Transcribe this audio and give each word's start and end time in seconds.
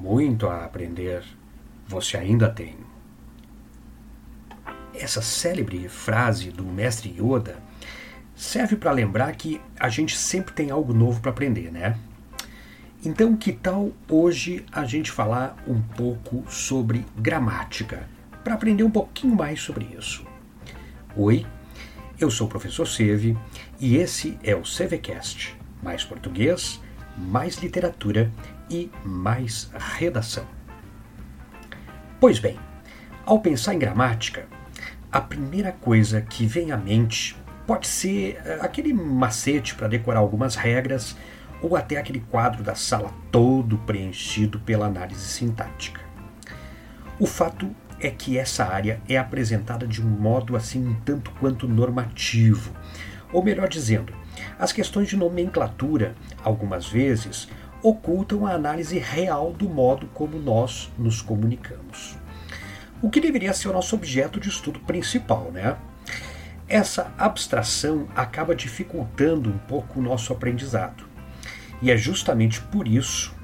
Muito 0.00 0.48
a 0.48 0.64
aprender 0.64 1.22
você 1.86 2.16
ainda 2.16 2.48
tem. 2.48 2.74
Essa 4.94 5.20
célebre 5.20 5.90
frase 5.90 6.50
do 6.50 6.64
mestre 6.64 7.14
Yoda 7.20 7.58
serve 8.34 8.76
para 8.76 8.92
lembrar 8.92 9.36
que 9.36 9.60
a 9.78 9.90
gente 9.90 10.16
sempre 10.16 10.54
tem 10.54 10.70
algo 10.70 10.94
novo 10.94 11.20
para 11.20 11.30
aprender, 11.30 11.70
né? 11.70 11.98
Então, 13.04 13.36
que 13.36 13.52
tal 13.52 13.92
hoje 14.08 14.64
a 14.72 14.84
gente 14.84 15.10
falar 15.12 15.62
um 15.66 15.82
pouco 15.82 16.50
sobre 16.50 17.04
gramática, 17.18 18.08
para 18.42 18.54
aprender 18.54 18.84
um 18.84 18.90
pouquinho 18.90 19.36
mais 19.36 19.60
sobre 19.60 19.84
isso? 19.98 20.26
Oi, 21.14 21.46
eu 22.18 22.30
sou 22.30 22.46
o 22.46 22.50
professor 22.50 22.86
Seve 22.86 23.36
e 23.78 23.96
esse 23.96 24.38
é 24.42 24.56
o 24.56 24.64
Sevecast, 24.64 25.54
mais 25.82 26.04
português, 26.04 26.80
mais 27.18 27.56
literatura 27.56 28.32
e 28.70 28.90
mais 29.04 29.70
redação. 29.98 30.46
Pois 32.20 32.38
bem, 32.38 32.58
ao 33.26 33.40
pensar 33.40 33.74
em 33.74 33.78
gramática, 33.78 34.46
a 35.10 35.20
primeira 35.20 35.72
coisa 35.72 36.20
que 36.20 36.46
vem 36.46 36.70
à 36.70 36.76
mente 36.76 37.36
pode 37.66 37.86
ser 37.88 38.40
eh, 38.44 38.58
aquele 38.60 38.92
macete 38.92 39.74
para 39.74 39.88
decorar 39.88 40.20
algumas 40.20 40.54
regras 40.54 41.16
ou 41.62 41.76
até 41.76 41.96
aquele 41.96 42.20
quadro 42.20 42.62
da 42.62 42.74
sala 42.74 43.12
todo 43.30 43.78
preenchido 43.78 44.60
pela 44.60 44.86
análise 44.86 45.26
sintática. 45.26 46.00
O 47.18 47.26
fato 47.26 47.74
é 48.00 48.08
que 48.08 48.38
essa 48.38 48.64
área 48.64 49.00
é 49.08 49.16
apresentada 49.18 49.86
de 49.86 50.02
um 50.02 50.08
modo 50.08 50.56
assim 50.56 50.86
um 50.86 50.94
tanto 51.04 51.30
quanto 51.32 51.68
normativo, 51.68 52.72
ou 53.32 53.42
melhor 53.42 53.68
dizendo, 53.68 54.14
as 54.58 54.72
questões 54.72 55.08
de 55.08 55.16
nomenclatura, 55.16 56.14
algumas 56.42 56.86
vezes, 56.88 57.48
ocultam 57.82 58.46
a 58.46 58.52
análise 58.52 58.98
real 58.98 59.52
do 59.52 59.68
modo 59.68 60.06
como 60.14 60.38
nós 60.38 60.90
nos 60.98 61.22
comunicamos. 61.22 62.16
O 63.02 63.08
que 63.08 63.20
deveria 63.20 63.54
ser 63.54 63.68
o 63.68 63.72
nosso 63.72 63.94
objeto 63.96 64.38
de 64.38 64.48
estudo 64.48 64.80
principal, 64.80 65.50
né? 65.50 65.76
Essa 66.68 67.12
abstração 67.18 68.06
acaba 68.14 68.54
dificultando 68.54 69.50
um 69.50 69.58
pouco 69.58 69.98
o 69.98 70.02
nosso 70.02 70.32
aprendizado. 70.32 71.04
E 71.82 71.90
é 71.90 71.96
justamente 71.96 72.60
por 72.60 72.86
isso 72.86 73.34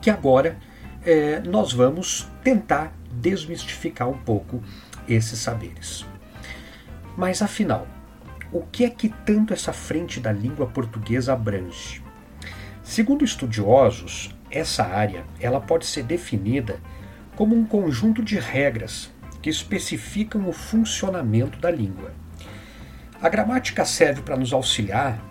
que 0.00 0.10
agora 0.10 0.58
é, 1.04 1.40
nós 1.40 1.72
vamos 1.72 2.28
tentar 2.42 2.92
desmistificar 3.12 4.08
um 4.08 4.18
pouco 4.18 4.62
esses 5.08 5.38
saberes. 5.38 6.04
Mas 7.16 7.40
afinal, 7.40 7.86
o 8.52 8.62
que 8.62 8.84
é 8.84 8.90
que 8.90 9.08
tanto 9.08 9.52
essa 9.52 9.72
frente 9.72 10.20
da 10.20 10.32
língua 10.32 10.66
portuguesa 10.66 11.32
abrange? 11.32 12.02
Segundo 12.88 13.22
estudiosos, 13.22 14.34
essa 14.50 14.82
área 14.82 15.26
ela 15.38 15.60
pode 15.60 15.84
ser 15.84 16.04
definida 16.04 16.80
como 17.36 17.54
um 17.54 17.66
conjunto 17.66 18.22
de 18.22 18.38
regras 18.38 19.12
que 19.42 19.50
especificam 19.50 20.48
o 20.48 20.54
funcionamento 20.54 21.58
da 21.58 21.70
língua. 21.70 22.14
A 23.20 23.28
gramática 23.28 23.84
serve 23.84 24.22
para 24.22 24.38
nos 24.38 24.54
auxiliar 24.54 25.22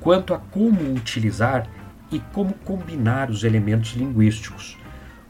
quanto 0.00 0.34
a 0.34 0.38
como 0.38 0.80
utilizar 0.92 1.70
e 2.10 2.18
como 2.18 2.54
combinar 2.54 3.30
os 3.30 3.44
elementos 3.44 3.92
linguísticos 3.92 4.76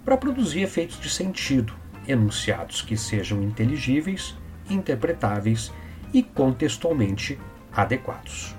para 0.03 0.17
produzir 0.17 0.63
efeitos 0.63 0.99
de 0.99 1.11
sentido, 1.11 1.75
enunciados 2.09 2.81
que 2.81 2.97
sejam 2.97 3.43
inteligíveis, 3.43 4.35
interpretáveis 4.71 5.71
e 6.11 6.23
contextualmente 6.23 7.39
adequados. 7.71 8.57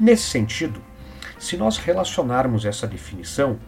Nesse 0.00 0.24
sentido, 0.24 0.80
se 1.42 1.56
nós 1.56 1.76
relacionarmos 1.76 2.64
essa 2.64 2.86
definição, 2.86 3.58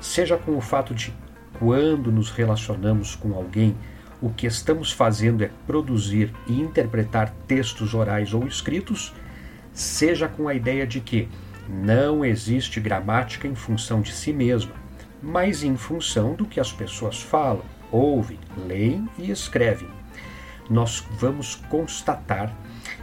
seja 0.00 0.36
com 0.36 0.56
o 0.56 0.60
fato 0.60 0.92
de 0.92 1.14
quando 1.60 2.10
nos 2.10 2.28
relacionamos 2.28 3.14
com 3.14 3.34
alguém, 3.34 3.76
o 4.20 4.30
que 4.30 4.48
estamos 4.48 4.90
fazendo 4.90 5.44
é 5.44 5.50
produzir 5.64 6.34
e 6.48 6.60
interpretar 6.60 7.32
textos 7.46 7.94
orais 7.94 8.34
ou 8.34 8.48
escritos, 8.48 9.14
seja 9.72 10.26
com 10.26 10.48
a 10.48 10.54
ideia 10.54 10.84
de 10.84 11.00
que 11.00 11.28
não 11.68 12.24
existe 12.24 12.80
gramática 12.80 13.46
em 13.46 13.54
função 13.54 14.00
de 14.00 14.12
si 14.12 14.32
mesma, 14.32 14.72
mas 15.22 15.62
em 15.62 15.76
função 15.76 16.34
do 16.34 16.44
que 16.44 16.58
as 16.58 16.72
pessoas 16.72 17.22
falam, 17.22 17.62
ouvem, 17.92 18.40
leem 18.66 19.08
e 19.16 19.30
escrevem. 19.30 19.88
Nós 20.68 21.06
vamos 21.12 21.54
constatar 21.54 22.52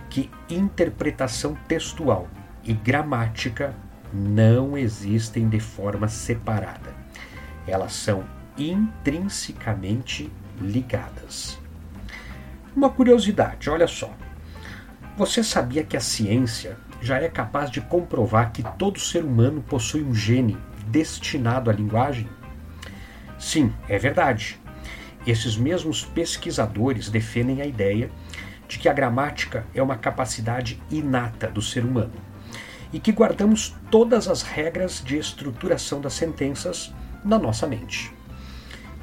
que 0.10 0.30
interpretação 0.50 1.58
textual 1.66 2.28
e 2.66 2.74
gramática 2.74 3.74
não 4.13 4.78
existem 4.78 5.50
de 5.50 5.59
forma 5.59 6.07
separada. 6.07 6.94
Elas 7.68 7.94
são 7.94 8.23
intrinsecamente 8.57 10.31
ligadas. 10.59 11.59
Uma 12.75 12.90
curiosidade, 12.90 13.69
olha 13.69 13.88
só. 13.88 14.13
Você 15.18 15.44
sabia 15.44 15.84
que 15.84 15.97
a 15.97 16.01
ciência 16.01 16.78
já 17.01 17.18
é 17.18 17.28
capaz 17.28 17.69
de 17.69 17.81
comprovar 17.81 18.51
que 18.51 18.63
todo 18.78 19.00
ser 19.00 19.23
humano 19.23 19.62
possui 19.62 20.03
um 20.03 20.13
gene 20.13 20.57
destinado 20.88 21.69
à 21.69 21.74
linguagem? 21.74 22.28
Sim, 23.38 23.74
é 23.88 23.97
verdade. 23.97 24.59
Esses 25.25 25.57
mesmos 25.57 26.06
pesquisadores 26.06 27.09
defendem 27.09 27.62
a 27.62 27.66
ideia 27.66 28.09
de 28.68 28.79
que 28.79 28.89
a 28.89 28.94
gramática 28.94 29.66
é 29.74 29.81
uma 29.81 29.97
capacidade 29.97 30.81
inata 30.89 31.47
do 31.47 31.62
ser 31.62 31.84
humano 31.84 32.27
e 32.92 33.00
que 33.00 33.12
guardamos 33.12 33.75
todas 33.92 34.28
as 34.28 34.42
regras 34.42 35.02
de 35.03 35.18
estruturação 35.18 36.00
das 36.00 36.14
sentenças 36.14 36.94
na 37.24 37.38
nossa 37.38 37.68
mente. 37.68 38.14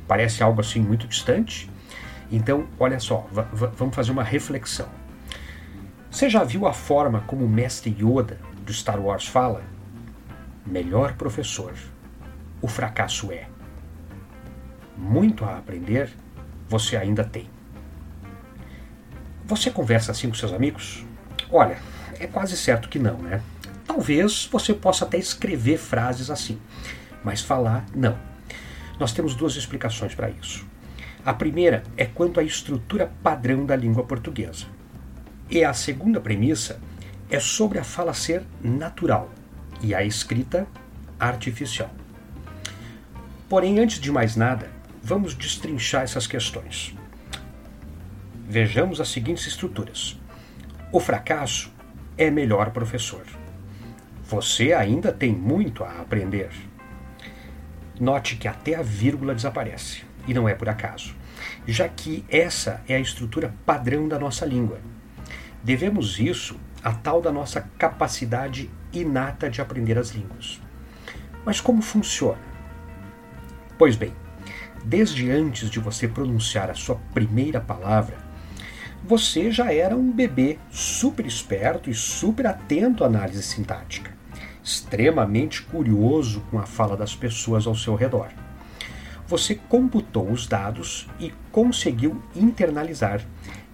Parece 0.07 0.43
algo 0.43 0.61
assim 0.61 0.81
muito 0.81 1.07
distante? 1.07 1.71
Então, 2.31 2.67
olha 2.79 2.99
só, 2.99 3.27
vamos 3.77 3.95
fazer 3.95 4.11
uma 4.11 4.23
reflexão. 4.23 4.89
Você 6.11 6.31
já 6.31 6.45
viu 6.45 6.67
a 6.67 6.73
forma 6.73 7.23
como 7.27 7.45
o 7.45 7.49
mestre 7.49 7.91
Yoda 7.91 8.39
do 8.65 8.73
Star 8.73 9.01
Wars 9.01 9.27
fala? 9.27 9.63
Melhor 10.65 11.15
professor, 11.15 11.75
o 12.63 12.69
fracasso 12.69 13.31
é. 13.33 13.49
Muito 14.97 15.45
a 15.45 15.59
aprender 15.59 16.11
você 16.69 16.97
ainda 16.97 17.25
tem. 17.25 17.49
Você 19.45 19.71
conversa 19.71 20.13
assim 20.13 20.29
com 20.29 20.35
seus 20.35 20.53
amigos? 20.53 21.05
Olha, 21.51 21.79
é 22.19 22.27
quase 22.27 22.57
certo 22.57 22.89
que 22.89 22.99
não, 22.99 23.19
né? 23.19 23.43
Talvez 23.95 24.49
você 24.51 24.75
possa 24.75 25.05
até 25.05 25.17
escrever 25.19 25.79
frases 25.79 26.29
assim, 26.29 26.59
mas 27.23 27.41
falar, 27.41 27.87
não. 27.95 28.19
Nós 28.99 29.13
temos 29.13 29.37
duas 29.37 29.55
explicações 29.55 30.17
para 30.17 30.31
isso. 30.31 30.67
A 31.25 31.33
primeira 31.33 31.85
é 31.97 32.05
quanto 32.05 32.41
à 32.41 32.43
estrutura 32.43 33.13
padrão 33.23 33.65
da 33.65 33.77
língua 33.77 34.03
portuguesa. 34.03 34.67
E 35.49 35.63
a 35.63 35.73
segunda 35.73 36.21
premissa 36.21 36.81
é 37.31 37.39
sobre 37.39 37.79
a 37.79 37.85
fala 37.85 38.13
ser 38.13 38.43
natural 38.61 39.31
e 39.81 39.95
a 39.95 40.03
escrita 40.03 40.67
artificial. 41.17 41.91
Porém, 43.49 43.79
antes 43.79 44.01
de 44.01 44.11
mais 44.11 44.35
nada, 44.35 44.73
vamos 45.01 45.37
destrinchar 45.37 46.03
essas 46.03 46.27
questões. 46.27 46.97
Vejamos 48.49 49.01
as 49.01 49.09
seguintes 49.09 49.47
estruturas. 49.47 50.19
O 50.91 50.99
fracasso 50.99 51.73
é 52.19 52.29
melhor 52.29 52.73
professor. 52.73 53.25
Você 54.27 54.73
ainda 54.73 55.13
tem 55.13 55.35
muito 55.35 55.85
a 55.85 56.01
aprender. 56.01 56.49
Note 58.01 58.37
que 58.37 58.49
até 58.49 58.75
a 58.75 58.81
vírgula 58.81 59.35
desaparece, 59.35 60.03
e 60.27 60.33
não 60.33 60.49
é 60.49 60.55
por 60.55 60.67
acaso, 60.67 61.15
já 61.67 61.87
que 61.91 62.25
essa 62.31 62.83
é 62.89 62.97
a 62.97 63.01
estrutura 63.01 63.55
padrão 63.67 64.09
da 64.09 64.19
nossa 64.19 64.47
língua. 64.47 64.81
Devemos 65.63 66.19
isso 66.19 66.59
à 66.83 66.93
tal 66.93 67.21
da 67.21 67.31
nossa 67.31 67.69
capacidade 67.79 68.71
inata 68.95 69.51
de 69.51 69.61
aprender 69.61 69.99
as 69.99 70.13
línguas. 70.13 70.59
Mas 71.45 71.61
como 71.61 71.83
funciona? 71.83 72.41
Pois 73.77 73.95
bem, 73.95 74.15
desde 74.83 75.31
antes 75.31 75.69
de 75.69 75.79
você 75.79 76.09
pronunciar 76.09 76.71
a 76.71 76.75
sua 76.75 76.97
primeira 77.13 77.61
palavra, 77.61 78.17
você 79.07 79.53
já 79.53 79.71
era 79.71 79.95
um 79.95 80.11
bebê 80.11 80.59
super 80.71 81.27
esperto 81.27 81.91
e 81.91 81.95
super 81.95 82.47
atento 82.47 83.05
à 83.05 83.07
análise 83.07 83.43
sintática 83.43 84.15
extremamente 84.65 85.63
curioso 85.63 86.41
com 86.51 86.59
a 86.59 86.65
fala 86.65 86.97
das 86.97 87.15
pessoas 87.15 87.67
ao 87.67 87.75
seu 87.75 87.95
redor. 87.95 88.31
Você 89.29 89.55
computou 89.55 90.31
os 90.31 90.47
dados 90.47 91.07
e 91.21 91.33
conseguiu 91.53 92.23
internalizar 92.35 93.21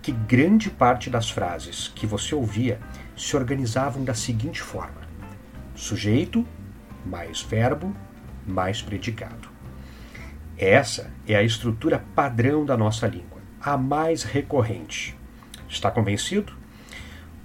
que 0.03 0.11
grande 0.11 0.69
parte 0.69 1.09
das 1.09 1.31
frases 1.31 1.89
que 1.95 2.07
você 2.07 2.35
ouvia 2.35 2.81
se 3.17 3.37
organizavam 3.37 4.03
da 4.03 4.15
seguinte 4.15 4.61
forma: 4.61 5.03
sujeito 5.75 6.45
mais 7.07 7.41
verbo 7.41 7.95
mais 8.47 8.83
predicado. 8.83 9.49
Essa 10.57 11.11
é 11.27 11.35
a 11.35 11.43
estrutura 11.43 12.05
padrão 12.15 12.65
da 12.65 12.77
nossa 12.77 13.07
língua, 13.07 13.41
a 13.61 13.77
mais 13.77 14.23
recorrente. 14.23 15.17
Está 15.69 15.91
convencido? 15.91 16.60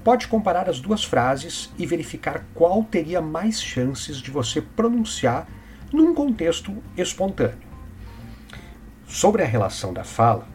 Pode 0.05 0.27
comparar 0.27 0.69
as 0.69 0.79
duas 0.79 1.03
frases 1.03 1.73
e 1.79 1.85
verificar 1.87 2.45
qual 2.53 2.83
teria 2.83 3.19
mais 3.19 3.59
chances 3.59 4.17
de 4.17 4.29
você 4.29 4.61
pronunciar 4.61 5.47
num 5.91 6.13
contexto 6.13 6.77
espontâneo. 6.95 7.57
Sobre 9.07 9.41
a 9.41 9.47
relação 9.47 9.91
da 9.91 10.03
fala 10.03 10.47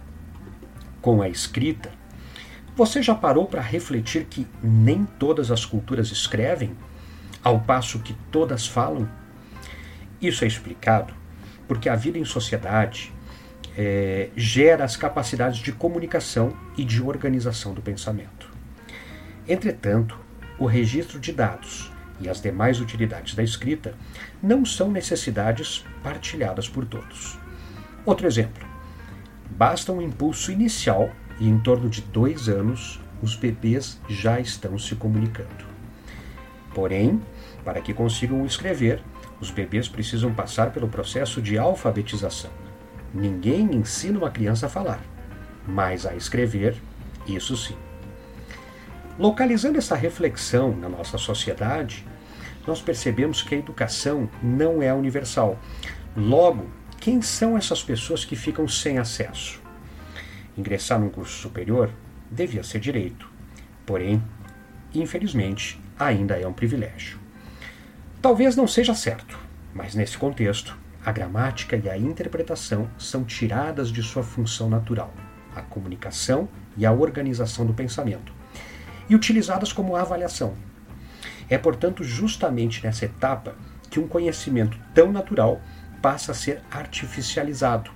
com 1.02 1.20
a 1.20 1.28
escrita, 1.28 1.90
você 2.76 3.02
já 3.02 3.12
parou 3.12 3.44
para 3.44 3.60
refletir 3.60 4.26
que 4.26 4.46
nem 4.62 5.04
todas 5.04 5.50
as 5.50 5.66
culturas 5.66 6.12
escrevem, 6.12 6.76
ao 7.42 7.58
passo 7.58 7.98
que 7.98 8.14
todas 8.30 8.68
falam? 8.68 9.10
Isso 10.22 10.44
é 10.44 10.46
explicado 10.46 11.12
porque 11.66 11.88
a 11.88 11.96
vida 11.96 12.18
em 12.18 12.24
sociedade 12.24 13.12
é, 13.76 14.28
gera 14.36 14.84
as 14.84 14.96
capacidades 14.96 15.58
de 15.58 15.72
comunicação 15.72 16.56
e 16.76 16.84
de 16.84 17.02
organização 17.02 17.74
do 17.74 17.82
pensamento. 17.82 18.59
Entretanto, 19.50 20.16
o 20.60 20.64
registro 20.64 21.18
de 21.18 21.32
dados 21.32 21.90
e 22.20 22.28
as 22.28 22.40
demais 22.40 22.80
utilidades 22.80 23.34
da 23.34 23.42
escrita 23.42 23.96
não 24.40 24.64
são 24.64 24.92
necessidades 24.92 25.84
partilhadas 26.04 26.68
por 26.68 26.84
todos. 26.86 27.36
Outro 28.06 28.28
exemplo: 28.28 28.64
basta 29.50 29.90
um 29.90 30.00
impulso 30.00 30.52
inicial 30.52 31.10
e 31.40 31.48
em 31.48 31.58
torno 31.58 31.90
de 31.90 32.00
dois 32.00 32.48
anos 32.48 33.00
os 33.20 33.34
bebês 33.34 34.00
já 34.08 34.38
estão 34.38 34.78
se 34.78 34.94
comunicando. 34.94 35.66
Porém, 36.72 37.20
para 37.64 37.80
que 37.80 37.92
consigam 37.92 38.46
escrever, 38.46 39.02
os 39.40 39.50
bebês 39.50 39.88
precisam 39.88 40.32
passar 40.32 40.70
pelo 40.70 40.86
processo 40.86 41.42
de 41.42 41.58
alfabetização. 41.58 42.52
Ninguém 43.12 43.62
ensina 43.74 44.16
uma 44.16 44.30
criança 44.30 44.66
a 44.66 44.70
falar, 44.70 45.00
mas 45.66 46.06
a 46.06 46.14
escrever, 46.14 46.80
isso 47.26 47.56
sim. 47.56 47.74
Localizando 49.20 49.76
essa 49.76 49.94
reflexão 49.94 50.74
na 50.74 50.88
nossa 50.88 51.18
sociedade, 51.18 52.06
nós 52.66 52.80
percebemos 52.80 53.42
que 53.42 53.54
a 53.54 53.58
educação 53.58 54.30
não 54.42 54.82
é 54.82 54.94
universal. 54.94 55.58
Logo, 56.16 56.70
quem 56.98 57.20
são 57.20 57.54
essas 57.54 57.82
pessoas 57.82 58.24
que 58.24 58.34
ficam 58.34 58.66
sem 58.66 58.96
acesso? 58.96 59.60
Ingressar 60.56 60.98
num 60.98 61.10
curso 61.10 61.36
superior 61.36 61.90
devia 62.30 62.62
ser 62.62 62.80
direito, 62.80 63.30
porém, 63.84 64.24
infelizmente, 64.94 65.78
ainda 65.98 66.40
é 66.40 66.46
um 66.46 66.54
privilégio. 66.54 67.18
Talvez 68.22 68.56
não 68.56 68.66
seja 68.66 68.94
certo, 68.94 69.38
mas 69.74 69.94
nesse 69.94 70.16
contexto, 70.16 70.74
a 71.04 71.12
gramática 71.12 71.76
e 71.76 71.90
a 71.90 71.98
interpretação 71.98 72.88
são 72.96 73.22
tiradas 73.22 73.92
de 73.92 74.02
sua 74.02 74.22
função 74.22 74.70
natural, 74.70 75.12
a 75.54 75.60
comunicação 75.60 76.48
e 76.74 76.86
a 76.86 76.92
organização 76.92 77.66
do 77.66 77.74
pensamento, 77.74 78.39
e 79.10 79.14
utilizadas 79.14 79.72
como 79.72 79.96
avaliação. 79.96 80.54
É, 81.50 81.58
portanto, 81.58 82.04
justamente 82.04 82.82
nessa 82.82 83.04
etapa 83.04 83.56
que 83.90 83.98
um 83.98 84.06
conhecimento 84.06 84.78
tão 84.94 85.10
natural 85.10 85.60
passa 86.00 86.30
a 86.30 86.34
ser 86.34 86.62
artificializado, 86.70 87.90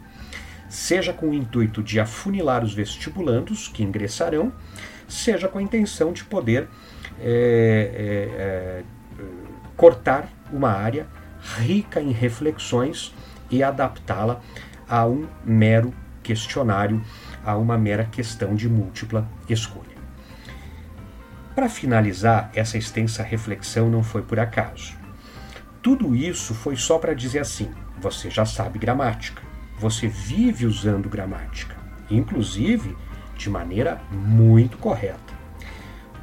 seja 0.68 1.12
com 1.12 1.30
o 1.30 1.34
intuito 1.34 1.82
de 1.84 2.00
afunilar 2.00 2.64
os 2.64 2.74
vestibulandos 2.74 3.68
que 3.68 3.84
ingressarão, 3.84 4.52
seja 5.08 5.46
com 5.46 5.58
a 5.58 5.62
intenção 5.62 6.12
de 6.12 6.24
poder 6.24 6.68
é, 7.20 8.82
é, 8.82 8.82
cortar 9.76 10.28
uma 10.52 10.70
área 10.70 11.06
rica 11.58 12.00
em 12.00 12.10
reflexões 12.10 13.14
e 13.48 13.62
adaptá-la 13.62 14.40
a 14.88 15.06
um 15.06 15.28
mero 15.44 15.94
questionário, 16.24 17.04
a 17.44 17.56
uma 17.56 17.78
mera 17.78 18.04
questão 18.04 18.56
de 18.56 18.68
múltipla 18.68 19.28
escolha. 19.48 19.93
Para 21.54 21.68
finalizar, 21.68 22.50
essa 22.52 22.76
extensa 22.76 23.22
reflexão 23.22 23.88
não 23.88 24.02
foi 24.02 24.22
por 24.22 24.40
acaso. 24.40 24.94
Tudo 25.80 26.16
isso 26.16 26.52
foi 26.52 26.74
só 26.76 26.98
para 26.98 27.14
dizer 27.14 27.38
assim: 27.38 27.70
você 28.00 28.28
já 28.28 28.44
sabe 28.44 28.78
gramática, 28.78 29.40
você 29.78 30.08
vive 30.08 30.66
usando 30.66 31.08
gramática, 31.08 31.76
inclusive 32.10 32.96
de 33.36 33.48
maneira 33.48 34.00
muito 34.10 34.76
correta. 34.78 35.34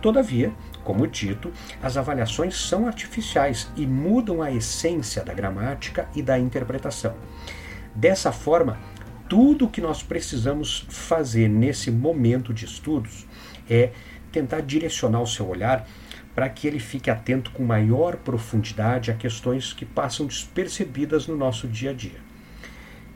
Todavia, 0.02 0.52
como 0.84 1.08
dito, 1.08 1.52
as 1.82 1.96
avaliações 1.96 2.58
são 2.58 2.86
artificiais 2.86 3.72
e 3.78 3.86
mudam 3.86 4.42
a 4.42 4.52
essência 4.52 5.24
da 5.24 5.34
gramática 5.34 6.10
e 6.14 6.22
da 6.22 6.38
interpretação. 6.40 7.16
Dessa 7.96 8.32
forma, 8.32 8.80
tudo 9.30 9.66
o 9.66 9.70
que 9.70 9.80
nós 9.80 10.04
precisamos 10.04 10.86
fazer 10.90 11.48
nesse 11.48 11.90
momento 11.90 12.54
de 12.54 12.66
estudos 12.66 13.26
é 13.70 13.92
tentar 14.32 14.62
direcionar 14.62 15.22
o 15.22 15.28
seu 15.28 15.48
olhar 15.48 15.88
para 16.34 16.50
que 16.50 16.68
ele 16.68 16.80
fique 16.80 17.10
atento 17.10 17.52
com 17.52 17.64
maior 17.64 18.16
profundidade 18.18 19.12
a 19.12 19.14
questões 19.14 19.74
que 19.74 19.86
passam 19.86 20.26
despercebidas 20.26 21.28
no 21.28 21.36
nosso 21.36 21.68
dia 21.68 21.92
a 21.92 21.94
dia. 21.94 22.20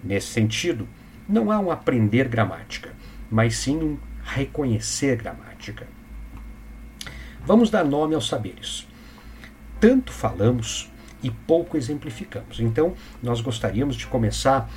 Nesse 0.03 0.27
sentido, 0.27 0.88
não 1.27 1.50
há 1.50 1.59
um 1.59 1.71
aprender 1.71 2.27
gramática, 2.27 2.94
mas 3.31 3.57
sim 3.57 3.77
um 3.77 3.97
reconhecer 4.23 5.15
gramática. 5.15 5.88
Vamos 7.45 7.69
dar 7.69 7.83
nome 7.83 8.15
aos 8.15 8.27
saberes. 8.27 8.88
Tanto 9.79 10.12
falamos 10.12 10.91
e 11.23 11.31
pouco 11.31 11.77
exemplificamos. 11.77 12.59
Então, 12.59 12.95
nós 13.21 13.41
gostaríamos 13.41 13.95
de 13.95 14.07
começar 14.07 14.69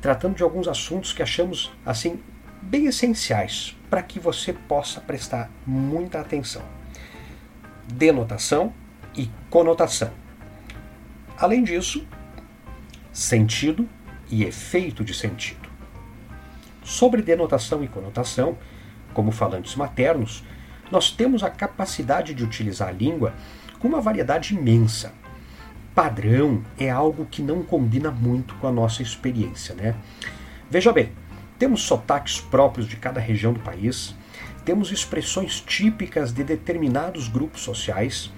tratando 0.00 0.36
de 0.36 0.42
alguns 0.42 0.68
assuntos 0.68 1.12
que 1.12 1.22
achamos 1.22 1.72
assim 1.84 2.20
bem 2.60 2.86
essenciais 2.86 3.76
para 3.94 4.02
que 4.02 4.18
você 4.18 4.52
possa 4.52 5.00
prestar 5.00 5.48
muita 5.64 6.18
atenção. 6.18 6.62
Denotação 7.86 8.72
e 9.16 9.30
conotação. 9.48 10.10
Além 11.38 11.62
disso, 11.62 12.04
sentido 13.12 13.88
e 14.28 14.42
efeito 14.42 15.04
de 15.04 15.14
sentido. 15.14 15.68
Sobre 16.82 17.22
denotação 17.22 17.84
e 17.84 17.86
conotação, 17.86 18.58
como 19.12 19.30
falantes 19.30 19.76
maternos, 19.76 20.42
nós 20.90 21.12
temos 21.12 21.44
a 21.44 21.50
capacidade 21.50 22.34
de 22.34 22.42
utilizar 22.42 22.88
a 22.88 22.90
língua 22.90 23.32
com 23.78 23.86
uma 23.86 24.00
variedade 24.00 24.56
imensa. 24.56 25.14
Padrão 25.94 26.64
é 26.76 26.90
algo 26.90 27.26
que 27.26 27.42
não 27.42 27.62
combina 27.62 28.10
muito 28.10 28.56
com 28.56 28.66
a 28.66 28.72
nossa 28.72 29.02
experiência, 29.02 29.72
né? 29.76 29.94
Veja 30.68 30.92
bem, 30.92 31.12
temos 31.58 31.82
sotaques 31.82 32.40
próprios 32.40 32.88
de 32.88 32.96
cada 32.96 33.20
região 33.20 33.52
do 33.52 33.60
país, 33.60 34.14
temos 34.64 34.90
expressões 34.90 35.60
típicas 35.60 36.32
de 36.32 36.42
determinados 36.42 37.28
grupos 37.28 37.62
sociais, 37.62 38.32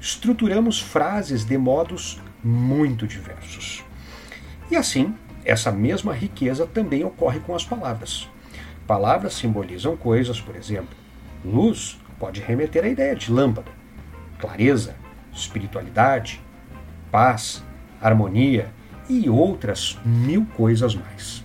estruturamos 0.00 0.80
frases 0.80 1.44
de 1.44 1.58
modos 1.58 2.20
muito 2.42 3.06
diversos. 3.06 3.84
E 4.70 4.76
assim, 4.76 5.14
essa 5.44 5.70
mesma 5.70 6.14
riqueza 6.14 6.66
também 6.66 7.04
ocorre 7.04 7.40
com 7.40 7.54
as 7.54 7.64
palavras. 7.64 8.28
Palavras 8.86 9.34
simbolizam 9.34 9.96
coisas, 9.96 10.40
por 10.40 10.56
exemplo, 10.56 10.96
Luz 11.44 11.98
pode 12.18 12.40
remeter 12.40 12.84
à 12.84 12.88
ideia 12.88 13.16
de 13.16 13.32
lâmpada, 13.32 13.70
clareza, 14.38 14.94
espiritualidade, 15.32 16.40
paz, 17.10 17.64
harmonia 18.00 18.72
e 19.08 19.28
outras 19.28 19.98
mil 20.04 20.46
coisas 20.56 20.94
mais. 20.94 21.41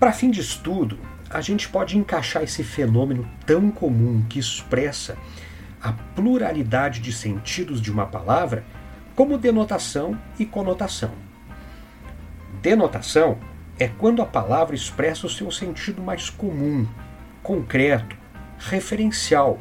Para 0.00 0.12
fim 0.12 0.30
de 0.30 0.40
estudo, 0.40 0.98
a 1.28 1.42
gente 1.42 1.68
pode 1.68 1.98
encaixar 1.98 2.42
esse 2.42 2.64
fenômeno 2.64 3.28
tão 3.44 3.70
comum 3.70 4.24
que 4.26 4.38
expressa 4.38 5.18
a 5.78 5.92
pluralidade 5.92 7.00
de 7.00 7.12
sentidos 7.12 7.82
de 7.82 7.92
uma 7.92 8.06
palavra 8.06 8.64
como 9.14 9.36
denotação 9.36 10.18
e 10.38 10.46
conotação. 10.46 11.12
Denotação 12.62 13.38
é 13.78 13.88
quando 13.88 14.22
a 14.22 14.26
palavra 14.26 14.74
expressa 14.74 15.26
o 15.26 15.30
seu 15.30 15.50
sentido 15.50 16.00
mais 16.00 16.30
comum, 16.30 16.88
concreto, 17.42 18.16
referencial, 18.58 19.60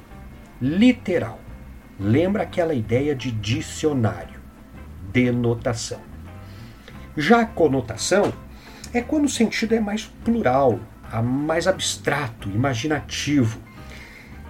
literal. 0.62 1.38
Lembra 2.00 2.44
aquela 2.44 2.74
ideia 2.74 3.14
de 3.14 3.30
dicionário, 3.30 4.40
denotação. 5.12 6.00
Já 7.18 7.42
a 7.42 7.46
conotação 7.46 8.32
é 8.94 9.02
quando 9.02 9.26
o 9.26 9.30
sentido 9.30 9.76
é 9.76 9.80
mais 9.80 10.06
plural, 10.24 10.80
mais 11.24 11.68
abstrato, 11.68 12.50
imaginativo. 12.50 13.60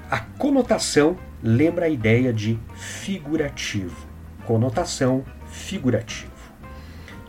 A 0.10 0.20
conotação 0.20 1.18
lembra 1.42 1.86
a 1.86 1.90
ideia 1.90 2.34
de 2.34 2.60
figurativo. 2.76 4.08
Conotação 4.46 5.24
figurativo. 5.48 6.32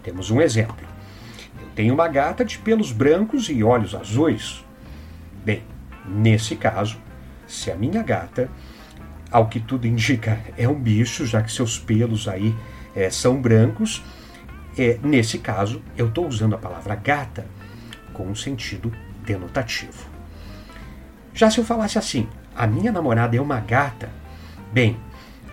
Temos 0.02 0.30
um 0.30 0.40
exemplo. 0.40 0.86
Eu 1.60 1.68
tenho 1.74 1.94
uma 1.94 2.08
gata 2.08 2.44
de 2.44 2.58
pelos 2.58 2.92
brancos 2.92 3.48
e 3.48 3.62
olhos 3.62 3.94
azuis. 3.94 4.64
Bem, 5.44 5.62
nesse 6.06 6.56
caso, 6.56 6.98
se 7.46 7.70
a 7.70 7.76
minha 7.76 8.02
gata, 8.02 8.48
ao 9.30 9.48
que 9.48 9.60
tudo 9.60 9.86
indica, 9.86 10.40
é 10.56 10.68
um 10.68 10.74
bicho, 10.74 11.26
já 11.26 11.42
que 11.42 11.52
seus 11.52 11.78
pelos 11.78 12.28
aí 12.28 12.54
é, 12.94 13.10
são 13.10 13.40
brancos, 13.40 14.02
é, 14.80 14.99
nesse 15.02 15.38
caso 15.38 15.82
eu 15.96 16.08
estou 16.08 16.26
usando 16.26 16.54
a 16.54 16.58
palavra 16.58 16.94
gata 16.94 17.46
com 18.14 18.26
um 18.26 18.34
sentido 18.34 18.92
denotativo. 19.25 20.08
Já 21.34 21.50
se 21.50 21.58
eu 21.58 21.64
falasse 21.64 21.99
assim, 21.99 22.26
a 22.56 22.66
minha 22.66 22.90
namorada 22.90 23.37
é 23.37 23.40
uma 23.40 23.60
gata, 23.60 24.10
bem, 24.72 24.99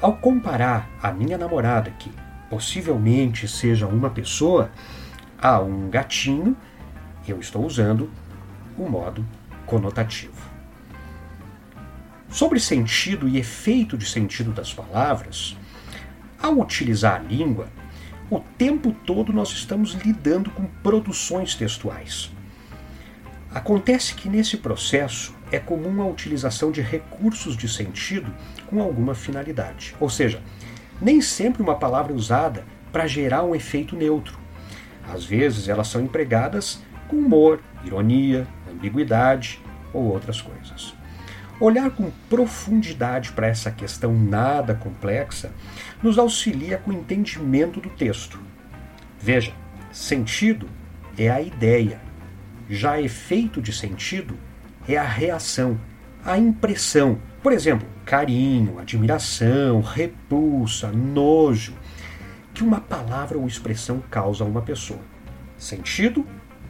ao 0.01 0.15
comparar 0.15 0.89
a 1.01 1.11
minha 1.11 1.37
namorada, 1.37 1.91
que 1.91 2.11
possivelmente 2.49 3.47
seja 3.47 3.85
uma 3.85 4.09
pessoa, 4.09 4.71
a 5.39 5.59
um 5.59 5.89
gatinho, 5.89 6.55
eu 7.27 7.39
estou 7.39 7.65
usando 7.65 8.09
o 8.77 8.89
modo 8.89 9.25
conotativo. 9.65 10.47
Sobre 12.29 12.59
sentido 12.59 13.27
e 13.27 13.37
efeito 13.37 13.97
de 13.97 14.05
sentido 14.05 14.51
das 14.51 14.73
palavras, 14.73 15.57
ao 16.41 16.59
utilizar 16.59 17.15
a 17.15 17.23
língua, 17.23 17.67
o 18.29 18.39
tempo 18.39 18.91
todo 19.05 19.31
nós 19.31 19.49
estamos 19.51 19.93
lidando 19.93 20.49
com 20.51 20.65
produções 20.83 21.55
textuais. 21.55 22.31
Acontece 23.53 24.13
que 24.13 24.27
nesse 24.27 24.57
processo 24.57 25.33
é 25.51 25.57
comum 25.57 26.01
a 26.01 26.05
utilização 26.05 26.71
de 26.71 26.81
recursos 26.81 27.55
de 27.55 27.69
sentido 27.69 28.33
com 28.67 28.81
alguma 28.81 29.15
finalidade. 29.15 29.95
Ou 29.99 30.09
seja, 30.09 30.41
nem 31.01 31.21
sempre 31.21 31.61
uma 31.61 31.75
palavra 31.75 32.11
é 32.11 32.15
usada 32.15 32.65
para 32.91 33.07
gerar 33.07 33.43
um 33.43 33.55
efeito 33.55 33.95
neutro. 33.95 34.37
Às 35.07 35.23
vezes 35.23 35.69
elas 35.69 35.87
são 35.87 36.01
empregadas 36.01 36.81
com 37.07 37.15
humor, 37.15 37.61
ironia, 37.85 38.45
ambiguidade 38.69 39.61
ou 39.93 40.03
outras 40.03 40.41
coisas. 40.41 40.96
Olhar 41.59 41.89
com 41.89 42.11
profundidade 42.29 43.31
para 43.31 43.47
essa 43.47 43.71
questão 43.71 44.13
nada 44.13 44.75
complexa 44.75 45.51
nos 46.03 46.19
auxilia 46.19 46.77
com 46.77 46.91
o 46.91 46.93
entendimento 46.93 47.81
do 47.81 47.89
texto. 47.89 48.39
Veja, 49.19 49.51
sentido 49.91 50.69
é 51.17 51.29
a 51.29 51.41
ideia, 51.41 51.99
já 52.69 53.01
efeito 53.01 53.59
de 53.59 53.73
sentido 53.73 54.37
é 54.87 54.97
a 54.97 55.03
reação, 55.03 55.79
a 56.23 56.37
impressão. 56.37 57.17
Por 57.41 57.51
exemplo, 57.51 57.87
carinho, 58.05 58.77
admiração, 58.77 59.81
repulsa, 59.81 60.91
nojo, 60.91 61.73
que 62.53 62.63
uma 62.63 62.79
palavra 62.79 63.37
ou 63.37 63.47
expressão 63.47 64.01
causa 64.11 64.43
a 64.43 64.47
uma 64.47 64.61
pessoa. 64.61 64.99
Sentido, 65.57 66.23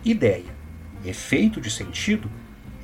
ideia. 0.06 0.56
Efeito 1.06 1.60
de 1.60 1.70
sentido 1.70 2.30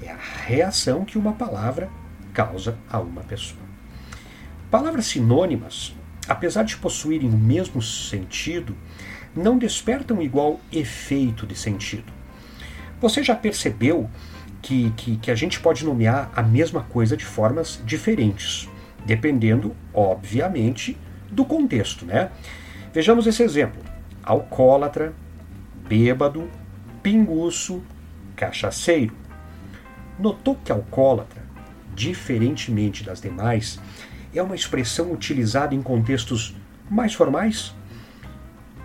é 0.02 0.10
a 0.12 0.18
reação 0.46 1.06
que 1.06 1.18
uma 1.18 1.34
palavra 1.34 1.90
causa 2.34 2.78
a 2.90 3.00
uma 3.00 3.22
pessoa. 3.22 3.62
Palavras 4.72 5.06
sinônimas, 5.06 5.96
apesar 6.28 6.64
de 6.64 6.78
possuírem 6.78 7.30
o 7.30 7.38
mesmo 7.38 7.82
sentido, 7.82 8.76
não 9.36 9.58
despertam 9.58 10.22
igual 10.22 10.60
efeito 10.72 11.46
de 11.46 11.56
sentido. 11.56 12.12
Você 13.00 13.22
já 13.22 13.36
percebeu 13.36 14.10
que, 14.62 14.92
que, 14.96 15.18
que 15.18 15.30
a 15.30 15.36
gente 15.36 15.60
pode 15.60 15.86
nomear 15.86 16.32
a 16.36 16.42
mesma 16.42 16.82
coisa 16.84 17.18
de 17.18 17.26
formas 17.26 17.82
diferentes, 17.86 18.70
dependendo, 19.06 19.76
obviamente, 19.94 20.98
do 21.30 21.44
contexto, 21.44 22.06
né? 22.06 22.32
Vejamos 22.94 23.28
esse 23.28 23.44
exemplo: 23.44 23.82
alcoólatra, 24.24 25.14
bêbado, 25.88 26.50
pinguço, 27.02 27.84
cachaceiro. 28.36 29.14
Notou 30.18 30.56
que 30.56 30.72
alcoólatra, 30.72 31.42
diferentemente 31.96 33.04
das 33.04 33.20
demais, 33.20 33.80
é 34.34 34.42
uma 34.42 34.56
expressão 34.56 35.12
utilizada 35.12 35.74
em 35.74 35.82
contextos 35.82 36.56
mais 36.90 37.14
formais? 37.14 37.74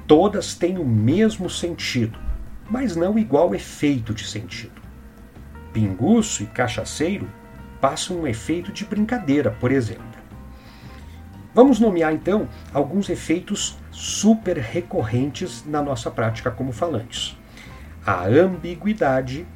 Todas 0.07 0.55
têm 0.55 0.79
o 0.79 0.85
mesmo 0.85 1.51
sentido, 1.51 2.19
mas 2.71 2.97
não 2.97 3.19
igual 3.19 3.55
efeito 3.55 4.15
de 4.15 4.27
sentido. 4.27 4.81
Pinguço 5.73 6.43
e 6.43 6.47
cachaceiro 6.47 7.31
passam 7.81 8.21
um 8.21 8.27
efeito 8.27 8.73
de 8.73 8.85
brincadeira, 8.85 9.51
por 9.51 9.71
exemplo. 9.71 10.19
Vamos 11.55 11.79
nomear 11.81 12.13
então 12.13 12.49
alguns 12.73 13.09
efeitos 13.11 13.77
super 13.91 14.57
recorrentes 14.57 15.65
na 15.67 15.83
nossa 15.83 16.11
prática 16.11 16.51
como 16.51 16.73
falantes. 16.73 17.37
A 18.05 18.27
ambiguidade 18.27 19.47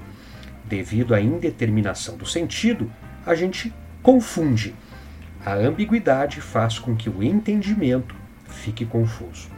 Devido 0.73 1.14
à 1.14 1.21
indeterminação 1.21 2.17
do 2.17 2.25
sentido, 2.25 2.91
a 3.26 3.35
gente 3.35 3.71
confunde. 4.02 4.75
A 5.45 5.52
ambiguidade 5.52 6.41
faz 6.41 6.79
com 6.79 6.97
que 6.97 7.11
o 7.11 7.23
entendimento 7.23 8.17
fique 8.47 8.87
confuso. 8.87 9.50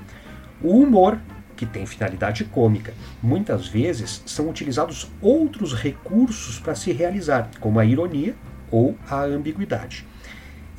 O 0.60 0.76
humor, 0.76 1.20
que 1.54 1.64
tem 1.64 1.86
finalidade 1.86 2.42
cômica, 2.46 2.92
muitas 3.22 3.68
vezes 3.68 4.24
são 4.26 4.50
utilizados 4.50 5.08
outros 5.22 5.72
recursos 5.72 6.58
para 6.58 6.74
se 6.74 6.90
realizar, 6.90 7.48
como 7.60 7.78
a 7.78 7.84
ironia 7.84 8.34
ou 8.68 8.98
a 9.08 9.22
ambiguidade. 9.22 10.04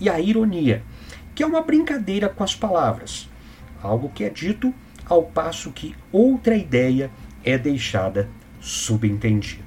E 0.02 0.10
a 0.10 0.20
ironia, 0.20 0.84
que 1.34 1.44
é 1.44 1.46
uma 1.46 1.62
brincadeira 1.62 2.28
com 2.28 2.44
as 2.44 2.54
palavras, 2.54 3.30
algo 3.82 4.10
que 4.10 4.26
é 4.26 4.30
dito 4.30 4.74
ao 5.06 5.24
passo 5.24 5.72
que 5.72 5.96
outra 6.12 6.58
ideia 6.58 7.10
é 7.42 7.58
deixada 7.58 8.28
subentendida. 8.60 9.65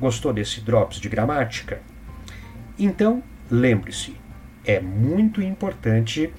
Gostou 0.00 0.32
desse 0.32 0.60
drops 0.60 0.98
de 0.98 1.08
gramática? 1.08 1.80
Então, 2.78 3.22
lembre-se, 3.50 4.16
é 4.64 4.80
muito 4.80 5.42
importante 5.42 6.32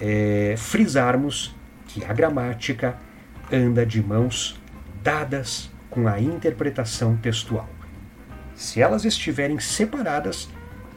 é, 0.00 0.54
frisarmos 0.56 1.54
que 1.86 2.04
a 2.04 2.12
gramática 2.12 2.96
anda 3.52 3.84
de 3.84 4.02
mãos 4.02 4.60
dadas 5.02 5.70
com 5.90 6.08
a 6.08 6.20
interpretação 6.20 7.16
textual. 7.16 7.68
Se 8.54 8.80
elas 8.80 9.04
estiverem 9.04 9.58
separadas, 9.58 10.48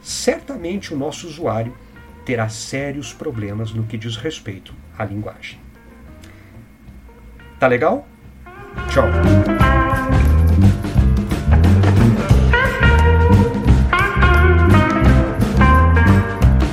certamente 0.02 0.94
o 0.94 0.96
nosso 0.96 1.26
usuário 1.26 1.76
terá 2.24 2.48
sérios 2.48 3.12
problemas 3.12 3.72
no 3.72 3.84
que 3.84 3.96
diz 3.96 4.16
respeito 4.16 4.74
à 4.98 5.04
linguagem. 5.04 5.60
Tá 7.58 7.66
legal? 7.66 8.08
Tchau! 8.88 9.79